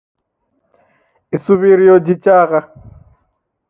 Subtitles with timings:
[1.35, 2.61] Isuw'irio jichagha.